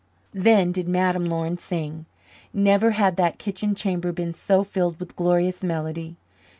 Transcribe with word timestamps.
Then 0.33 0.71
did 0.71 0.87
Madame 0.89 1.25
Laurin 1.25 1.59
sing. 1.59 2.07
Never 2.55 2.89
had 2.89 3.17
that 3.17 3.37
kitchen 3.37 3.75
chamber 3.75 4.11
been 4.11 4.33
so 4.33 4.63
filled 4.63 4.99
with 4.99 5.15
glorious 5.15 5.61
melody. 5.61 6.15